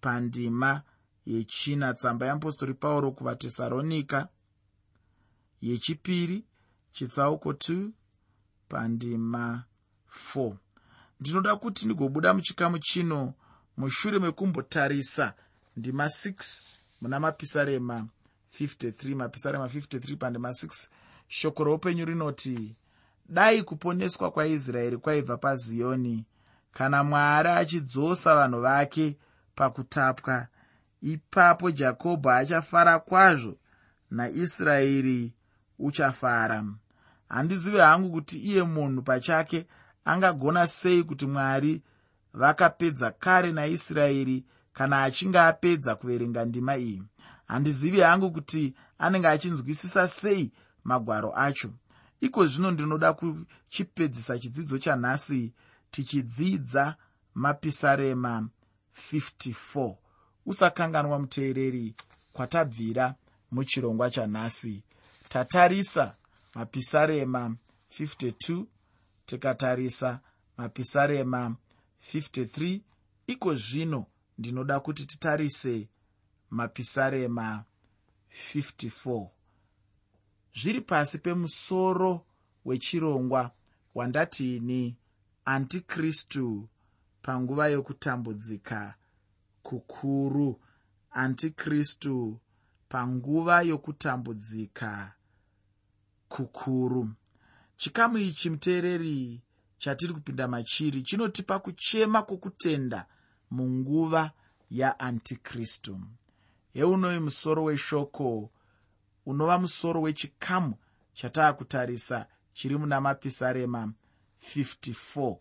pandima 0.00 0.82
yechina. 1.26 1.94
Tsamba 1.94 2.26
yeapostori 2.26 2.74
pauro 2.74 3.12
kuvatesaronika 3.12 4.28
yechipiri 5.62 6.44
chitsauko 6.92 7.52
2 7.52 7.90
pandima 8.68 9.64
4 10.34 10.56
ndinoda 11.20 11.56
kuti 11.56 11.84
ndigobuda 11.84 12.34
muchikamu 12.34 12.78
chino 12.78 13.34
mushure 13.76 14.18
mekumbotarisa. 14.18 15.34
Ndima 15.76 16.06
6 16.06 16.62
muna 17.00 17.20
mapisarema 17.20 18.08
53 18.60 19.14
mapisarema 19.14 19.66
53 19.66 20.16
pandima 20.16 20.48
6 20.48 20.88
shoko 21.28 21.64
roupenyu 21.64 22.04
rinoti 22.04 22.76
dai 23.28 23.62
kuponeswa 23.62 24.30
kwaisraeri 24.30 24.96
kwaibva 24.96 25.36
paziyoni 25.36 26.24
kana 26.72 27.04
mwari 27.04 27.48
achidzosa 27.48 28.34
vanhu 28.36 28.60
vake 28.60 29.16
pakutapwa 29.54 30.46
ipapo 31.02 31.70
jakobho 31.70 32.30
achafara 32.30 32.98
kwazvo 32.98 33.56
naisraeri 34.10 35.32
uchafara. 35.78 36.64
Handizive 37.28 37.80
hangu 37.80 38.10
kuti 38.10 38.38
iye 38.38 38.62
munhu 38.62 39.02
pachake 39.02 39.66
angagona 40.04 40.66
sei 40.66 41.02
kuti 41.04 41.26
mwari 41.26 41.82
vakapedza 42.34 43.10
kare 43.10 43.52
naisraeri 43.52 44.44
kana 44.72 45.02
achinge 45.02 45.38
apedza 45.38 45.94
kuverenga 45.94 46.44
ndima 46.44 46.76
iyi 46.76 47.02
handizivi 47.46 48.00
hangu 48.00 48.30
kuti 48.30 48.74
anenge 48.98 49.28
achinzwisisa 49.28 50.08
sei 50.08 50.52
magwaro 50.84 51.32
acho. 51.36 51.70
Iko 52.20 52.46
zvino 52.46 52.70
ndinoda 52.70 53.12
kuchipedzisa 53.12 54.38
chidzidzo 54.38 54.78
chanhasi 54.78 55.52
tichidzidza 55.90 56.96
mapisarema 57.34 58.48
54 59.12 59.94
usakanganwa 60.46 61.18
muteereri 61.18 61.94
kwatabvira 62.32 63.14
muchirongwa 63.50 64.10
chanhasi 64.10 64.82
tatarisa 65.28 66.14
mapisarema 66.54 67.56
52 68.00 68.64
tikatarisa 69.26 70.20
mapisarema 70.56 71.56
53 72.14 72.80
iko 73.26 73.54
zvino 73.54 74.06
ndinoda 74.38 74.80
kuti 74.80 75.06
titarise 75.06 75.88
mapisarema 76.50 77.64
54 78.52 79.28
zviri 80.54 80.80
pasi 80.80 81.18
pemusoro 81.18 82.26
wechirongwa 82.64 83.50
wandatiini 83.94 84.96
antikristu 85.44 86.68
panguva 87.22 87.68
yokutambudzika 87.68 88.94
kukuru. 89.62 90.60
Antikristu 91.10 92.40
panguva 92.88 93.62
yokutambudzika 93.62 95.12
kukuru. 96.28 97.10
Chikamu 97.76 98.18
ichi 98.18 98.50
muteereri 98.50 99.42
chatiri 99.78 100.12
kupinda 100.14 100.48
machiri 100.48 101.02
chinotipa 101.02 101.58
kuchema 101.58 102.22
kwokutenda 102.22 103.06
munguva 103.50 104.30
yaantikristu 104.70 106.00
heunoyi 106.76 107.18
musoro 107.18 107.64
weshoko 107.64 108.50
unova 109.26 109.58
musoro 109.58 110.00
wechikamu 110.02 110.74
chataakutarisa 111.14 112.26
chiri 112.52 112.76
muna 112.78 113.00
mapisarema 113.00 113.92
54 114.56 115.36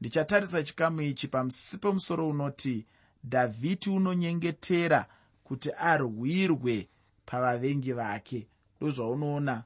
ndichatarisa 0.00 0.62
chikamu 0.62 1.02
ichi 1.02 1.28
pamusi 1.28 1.78
pemusoro 1.78 2.28
unoti 2.28 2.86
dhavhidhi 3.24 3.90
unonyengetera 3.90 5.06
kuti 5.44 5.70
arwirwe 5.72 6.88
pavavengi 7.26 7.92
vake. 7.92 8.48
Ndozvaunoona 8.80 9.64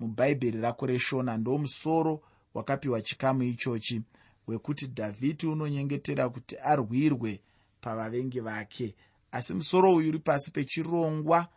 mubhaibheri 0.00 0.60
rako 0.60 0.86
reshona 0.86 1.36
ndo 1.36 1.58
musoro 1.58 2.22
wakapiwa 2.54 3.02
chikamu 3.02 3.42
ichochi 3.42 4.02
wekuti 4.46 4.86
dhavhidhi 4.86 5.46
unonyengetera 5.46 6.28
kuti 6.28 6.56
arwirwe 6.58 7.40
pavavengi 7.80 8.40
vake 8.40 8.94
asi 9.34 9.54
musoro 9.54 9.94
uyu 9.94 10.08
uri 10.08 10.18
pasi 10.18 10.50
pechirongwa 10.50 11.48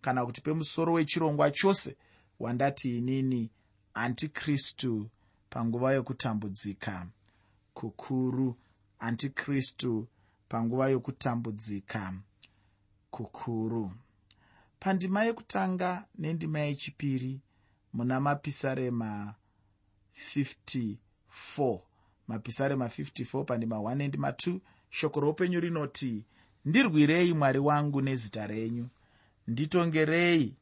kana 0.00 0.26
kuti 0.26 0.40
pemusoro 0.40 0.92
wechirongwa 0.92 1.50
chose 1.50 1.96
wandati 2.40 2.98
inini 2.98 3.50
antikristu 3.94 5.10
panguva 5.50 5.92
yokutambudzika. 5.92 7.06
Kukuru 7.74 8.56
antikristu 8.98 10.08
panguva 10.48 10.88
yokutambudzika. 10.88 12.14
Kukuru. 13.10 13.92
Pandima 14.80 15.24
yekutanga 15.24 16.04
nendima 16.18 16.58
yechipiri 16.60 17.40
muna 17.92 18.20
mapisarema 18.20 19.34
54 20.36 21.80
mapisarema 22.28 22.86
54 22.86 23.44
pandima 23.44 23.76
1 23.76 23.94
nendima 23.94 24.30
2 24.30 24.60
shoko 24.90 25.20
roupenyu 25.20 25.60
rinoti 25.60 26.24
ndirwirei 26.64 27.32
mwari 27.32 27.58
wangu 27.58 28.00
nezita 28.02 28.46
renyu. 28.46 28.88
Nditongerei 29.48 30.54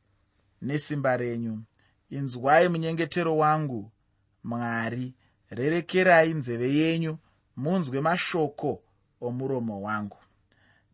nesimba 0.63 1.17
renyu. 1.17 1.63
Inzwai 2.11 2.69
munyengetero 2.69 3.37
wangu. 3.37 3.91
Mwari 4.45 5.15
rerekerai 5.51 6.35
nzeve 6.35 6.75
yenyu 6.75 7.19
munzwe 7.57 8.01
mashoko 8.01 8.83
omuromo 9.21 9.83
wangu. 9.83 10.17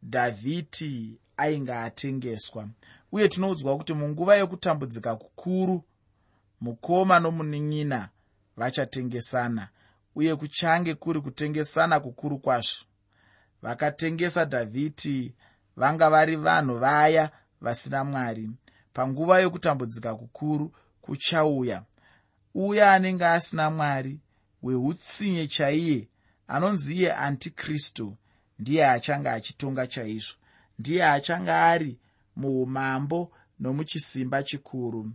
Dhavhidhi 0.02 1.18
ainge 1.36 1.72
atengeswa 1.72 2.68
uye 3.12 3.28
tinoudzwa 3.28 3.76
kuti 3.76 3.92
munguva 3.94 4.36
yokutambudzika 4.36 5.16
kukuru 5.16 5.82
mukoma 6.60 7.20
nomunin'ina 7.20 8.08
vachatengesana 8.56 9.68
uye 10.14 10.36
kuchange 10.36 10.94
kuri 10.94 11.20
kutengesana 11.20 12.00
kukuru 12.00 12.38
kwazvo 12.38 12.84
vakatengesa 13.62 14.44
dhavhidhi 14.44 15.34
vanga 15.76 16.10
vari 16.10 16.36
vanhu 16.36 16.78
vaya 16.78 17.30
vasina 17.60 18.04
mwari. 18.04 18.50
Panguva 18.92 19.40
yokutambudzika 19.40 20.14
kukuru 20.14 20.72
kuchauya 21.02 21.82
uya 22.54 22.92
anenge 22.92 23.26
asina 23.26 23.70
mwari 23.70 24.20
weutsinye 24.62 25.46
chaiye 25.46 26.08
anonzi 26.48 26.94
iye 26.96 27.12
antikristu 27.12 28.16
ndiye 28.58 28.86
achange 28.90 29.28
achitonga 29.28 29.86
chaizvo 29.86 30.34
ndiye 30.78 31.04
achange 31.04 31.50
ari 31.50 31.98
muumambo 32.36 33.32
nomuchisimba 33.60 34.42
chikuru. 34.42 35.10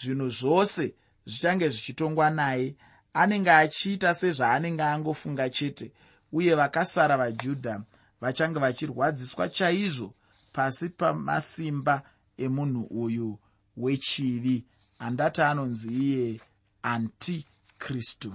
Zvinhu 0.00 0.28
zvose 0.30 0.94
zvichange 1.26 1.68
zvichitongwa 1.68 2.30
naye 2.30 2.74
anenge 3.14 3.50
achiita 3.50 4.14
sezvaanenge 4.14 4.82
angofunga 4.82 5.50
chete 5.50 5.92
uye 6.36 6.54
vakasara 6.54 7.16
vajudha 7.16 7.74
vachange 8.20 8.58
vachirwadziswa 8.60 9.48
chaizvo 9.48 10.14
pasi 10.52 10.88
pamasimba 10.88 12.02
emunhu 12.44 12.82
uyu 13.04 13.38
wechivi 13.76 14.64
andati 14.98 15.42
anonzi 15.42 15.88
iye 15.88 16.40
antikristu. 16.82 18.32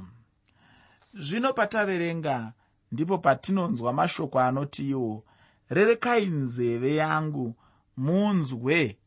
Zvino 1.13 1.53
pataverenga 1.53 2.53
ndipo 2.91 3.17
patinonzwa 3.17 3.93
mashoko 3.93 4.39
anoti 4.39 4.89
iwo 4.89 5.23
rerekai 5.69 6.25
nzeve 6.25 6.95
yangu 6.95 7.55
munzwe 7.97 8.97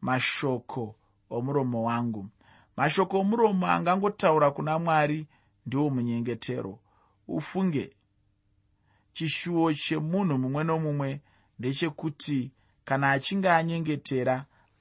mashoko 0.00 0.94
omuromo 1.30 1.82
wangu. 1.84 2.28
Mashoko 2.76 3.18
omuromo 3.20 3.66
angangotaura 3.66 4.50
kuna 4.50 4.78
mwari 4.78 5.26
ndiwo 5.66 5.90
munyengetero. 5.90 6.78
Ufunge 7.28 7.96
chishuwo 9.14 9.66
chemunhu 9.74 10.38
mumwe 10.38 10.62
nomumwe 10.64 11.10
ndechekuti 11.58 12.52
kana 12.84 13.06
achinge 13.10 13.50
anyengetera 13.50 14.36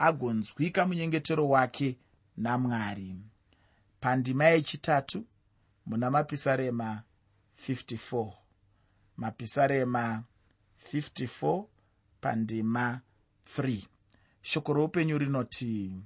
agonzwika 0.08 0.86
munyengetero 0.88 1.50
wake 1.50 1.98
namwari. 2.38 3.16
Pandima 4.00 4.46
yechitatu 4.46 5.26
muna 5.86 6.12
mapisarema 6.12 7.04
54 7.68 8.32
mapisarema 9.18 10.24
54 10.94 11.66
pandima 12.22 13.02
3 13.58 13.82
shoko 14.42 14.74
roupenyu 14.74 15.18
rinoti 15.18 16.02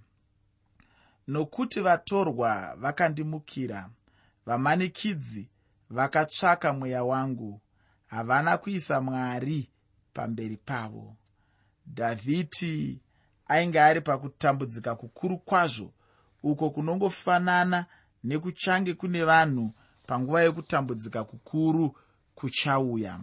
nokuti 1.27 1.79
vatorwa 1.81 2.75
vakandimukira 2.75 3.89
vamanikidzi 4.45 5.49
vakatsvaka 5.89 6.73
mweya 6.73 7.03
wangu 7.03 7.61
havana 8.07 8.57
kuisa 8.57 9.01
mwari 9.01 9.69
pamberi 10.13 10.57
pavo. 10.57 11.15
Dhavhidhi 11.87 12.99
ainge 13.47 13.81
ari 13.81 14.01
pakutambudzika 14.01 14.95
kukuru 14.95 15.37
kwazvo 15.37 15.91
uko 16.43 16.69
kunongofanana 16.69 17.85
nekuchange 18.23 18.93
kune 18.93 19.23
vanhu 19.23 19.73
panguva 20.07 20.41
yekutambudzika 20.41 21.23
kukuru 21.23 21.95
kuchauya. 22.35 23.19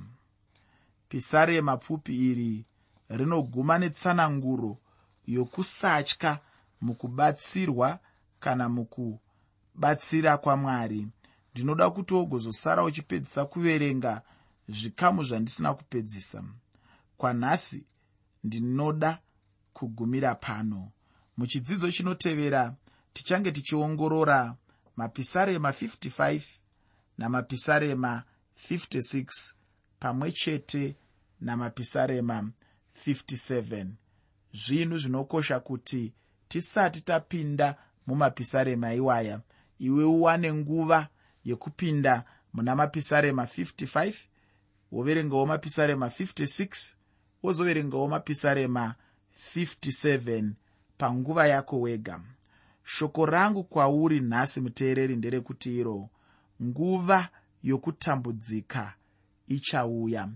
Pisarema 1.09 1.77
pfupi 1.77 2.31
iri 2.31 2.64
rinoguma 3.09 3.79
netsananguro 3.79 4.79
yokusatya 5.27 6.38
mukubatsirwa 6.81 7.99
kana 8.40 8.68
mukubatsira 8.68 10.37
kwamwari. 10.38 11.07
Ndinoda 11.55 11.90
kuti 11.90 12.14
wogozosara 12.14 12.85
uchipedzisa 12.85 13.44
kuverenga 13.44 14.23
zvikamu 14.68 15.24
zvandisina 15.24 15.74
kupedzisa. 15.74 16.44
Kwanhasi 17.16 17.85
ndinoda 18.44 19.18
kugumira 19.72 20.35
pano. 20.35 20.90
Muchidzidzo 21.37 21.92
chinotevera 21.92 22.74
tichange 23.12 23.53
tichiongorora 23.53 24.57
mapisarema 24.96 25.70
55 25.70 26.42
namapisarema 27.18 28.22
56 28.68 29.55
pamwe 29.98 30.33
chete 30.33 30.96
namapisarema 31.40 32.50
57 33.07 33.87
zvinhu 34.53 34.98
zvinokosha 34.98 35.61
kuti 35.61 36.12
tisati 36.48 37.00
tapinda 37.00 37.77
mumapisarema 38.07 38.94
iwaya 38.94 39.40
iwe 39.79 40.05
uwane 40.05 40.53
nguva 40.55 41.09
yekupinda 41.44 42.24
muna 42.53 42.77
mapisarema 42.77 43.44
55 43.44 44.14
woverengawo 44.98 45.46
mapisarema 45.46 46.07
56 46.07 46.94
wozoverengawo 47.42 48.09
mapisarema 48.09 48.94
57 49.54 50.50
panguva 50.98 51.46
yako 51.46 51.80
wega. 51.80 52.20
Shoko 52.85 53.26
rangu 53.26 53.64
kwauri 53.64 54.20
nhasi 54.20 54.61
muteereri 54.61 55.16
nderekuti 55.16 55.78
iro 55.78 56.09
nguva 56.62 57.28
yokutambudzika 57.62 58.94
ichauya. 59.48 60.28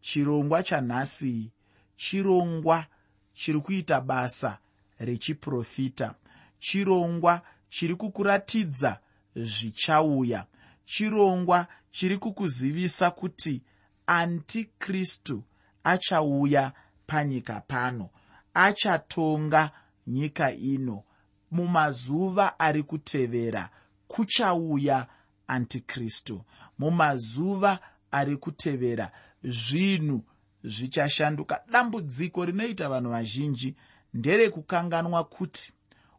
Chirongwa 0.00 0.62
chanhasi 0.62 1.50
chirongwa 1.96 2.86
chiri 3.34 3.60
kuita 3.60 4.00
basa 4.00 4.58
rechiprofita. 4.98 6.14
Chirongwa 6.58 7.42
chiri 7.68 7.94
kukuratidza 7.94 8.98
zvichauya. 9.36 10.46
Chirongwa 10.84 11.66
chiri 11.90 12.18
kukuzivisa 12.18 13.10
kuti 13.10 13.62
antikristu 14.06 15.44
achauya 15.84 16.72
panyika 17.06 17.60
pano 17.60 18.10
achatonga 18.54 19.70
nyika 20.06 20.52
ino. 20.52 21.02
Mumazuva 21.50 22.58
ari 22.58 22.82
kutevera 22.82 23.70
kuchauya 24.08 25.06
antikristu. 25.46 26.44
Mumazuva 26.78 27.78
ari 28.10 28.36
kutevera 28.36 29.12
zvinhu 29.44 30.24
zvichashanduka. 30.64 31.62
Dambudziko 31.70 32.44
rinoita 32.44 32.88
vanhu 32.88 33.10
vazhinji 33.10 33.76
nderekukanganwa 34.14 35.24
kuti 35.24 35.72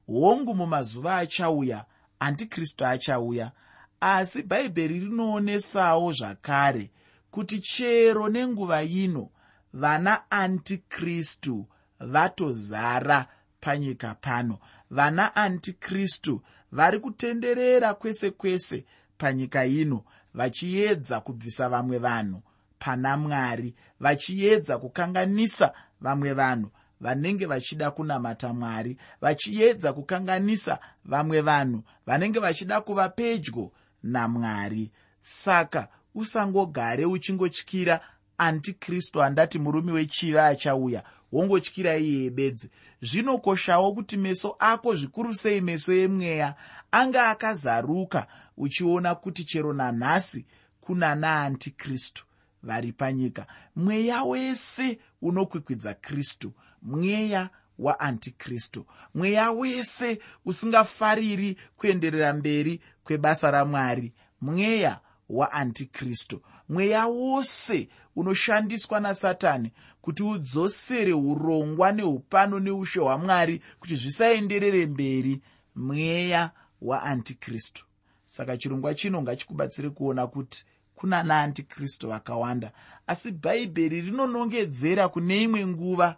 hongu 0.07 0.55
mumazuva 0.55 1.17
achauya 1.17 1.85
antikristu 2.19 2.85
achauya 2.85 3.51
asi 3.99 4.43
bhaibheri 4.43 4.99
rinoonesawo 4.99 6.13
zvakare 6.13 6.91
kuti 7.37 7.59
chero 7.59 8.29
nenguva 8.29 8.83
ino 8.83 9.29
vana 9.73 10.31
antikristu 10.31 11.67
vatozara 11.99 13.27
panyika 13.61 14.15
pano. 14.15 14.59
Vana 14.89 15.35
antikristu 15.35 16.41
vari 16.71 16.99
kutenderera 16.99 17.93
kwese 17.93 18.31
kwese 18.31 18.85
panyika 19.17 19.65
ino 19.65 20.03
vachiedza 20.33 21.19
kubvisa 21.19 21.69
vamwe 21.69 21.97
vanhu 21.97 22.41
pana 22.79 23.17
mwari 23.17 23.75
vachiedza 23.99 24.77
kukanganisa 24.77 25.73
vamwe 26.01 26.33
vanhu 26.33 26.71
vanenge 27.01 27.45
vachida 27.45 27.91
kunamata 27.91 28.53
mwari 28.53 28.97
vachiedza 29.21 29.93
kukanganisa 29.93 30.79
vamwe 31.05 31.41
vanhu 31.41 31.83
vanenge 32.05 32.39
vachida 32.39 32.81
kuva 32.81 33.09
pedyo 33.09 33.71
namwari 34.03 34.91
saka 35.21 35.87
usangogare 36.17 37.05
uchingotyira 37.05 37.99
antikristu 38.37 39.23
andati 39.23 39.59
murume 39.59 39.91
wechiva 39.91 40.47
achauya 40.47 41.03
wongotyira 41.31 41.97
iyeye 41.97 42.29
bedzi 42.29 42.69
zvinokoshawo 43.01 43.93
kuti 43.93 44.17
meso 44.17 44.55
ako 44.59 44.95
zvikuru 44.95 45.35
sei 45.35 45.61
meso 45.61 45.93
emweya 45.93 46.55
anga 46.91 47.29
akazaruka 47.29 48.27
uchiona 48.57 49.15
kuti 49.15 49.43
chero 49.43 49.73
nanhasi 49.73 50.45
kuna 50.81 51.15
naantikristu 51.15 52.23
vari 52.63 52.91
panyika. 52.93 53.45
Mweya 53.75 54.23
wese 54.23 54.99
unokwikwidza 55.21 55.93
kristu 55.93 56.53
mweya 56.81 57.49
waantikristu 57.79 58.85
mweya 59.13 59.51
wese 59.51 60.19
usingafariri 60.45 61.57
kuenderera 61.77 62.33
mberi 62.33 62.81
kwebasa 63.03 63.51
ramwari. 63.51 64.13
Mweya 64.41 64.99
waantikristu. 65.29 66.41
Mweya 66.69 67.05
wose 67.07 67.89
unoshandiswa 68.15 68.99
nasatani 68.99 69.71
kuti 70.01 70.23
udzosere 70.23 71.13
urongwa 71.13 71.91
neupano 71.91 72.59
neushe 72.59 72.99
hwamwari 72.99 73.61
kuti 73.79 73.95
zvisaenderere 73.95 74.85
mberi. 74.85 75.41
Mweya 75.75 76.51
waantikristu. 76.81 77.85
Saka 78.25 78.57
chirongwa 78.57 78.95
chino 78.95 79.21
ngachikubatsire 79.21 79.89
kuona 79.89 80.27
kuti 80.27 80.65
kuna 80.95 81.23
naantikristu 81.23 82.07
vakawanda. 82.07 82.71
Asi 83.07 83.31
bhaibheri 83.31 84.01
rinonongedzera 84.01 85.09
kune 85.09 85.41
imwe 85.43 85.67
nguva 85.67 86.17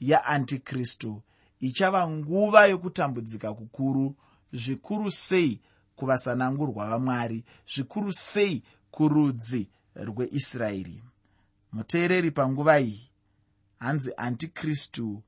yaantikristu. 0.00 1.22
Ichava 1.60 2.08
nguva 2.10 2.66
yokutambudzika 2.66 3.54
kukuru 3.54 4.14
zvikuru 4.52 5.10
sei 5.10 5.60
kuvasanangurwa 5.96 6.88
vamwari 6.90 7.44
zvikuru 7.74 8.12
sei 8.12 8.62
kurudzi 8.90 9.68
rweisraeri. 9.94 11.02
Muteereri 11.72 12.30
panguva 12.30 12.80
iyi 12.80 13.10
hanzi 13.78 14.12
antikristu 14.16 15.22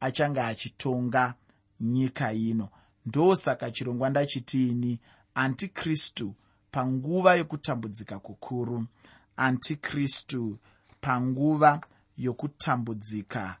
achange 0.00 0.40
achitonga 0.40 1.34
nyika 1.80 2.32
ino. 2.32 2.68
Ndosaka 3.06 3.70
chirongwa 3.70 4.10
ndachitiini 4.10 5.00
antikristu 5.34 6.34
panguva 6.70 7.34
yokutambudzika 7.34 8.18
kukuru. 8.18 8.86
Antikristu 9.36 10.58
panguva 11.00 11.80
yokutambudzika 12.16 13.56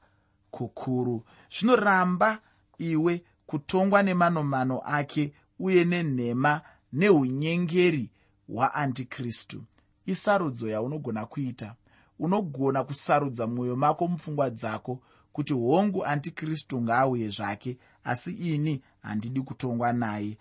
kukuru. 0.50 1.24
Zvinoramba 1.58 2.38
iwe 2.78 3.24
kutongwa 3.46 4.02
nemanomano 4.02 4.80
ake 4.84 5.32
uye 5.58 5.84
nenhema 5.84 6.60
neunyengeri 6.92 8.10
hwaantikristu. 8.48 9.62
Isarudzo 10.06 10.68
yaunogona 10.68 11.26
kuita. 11.26 11.74
Unogona 12.18 12.84
kusarudza 12.84 13.46
mwoyo 13.46 13.76
mako 13.76 14.08
mupfungwa 14.08 14.50
dzako 14.50 15.00
kuti 15.32 15.52
hongu 15.54 16.04
antikristu 16.04 16.82
ngaauye 16.82 17.28
zvake 17.28 17.78
asi 18.04 18.32
ini 18.32 18.82
handidi 19.02 19.40
kutongwa 19.40 19.92
naye 19.92 20.38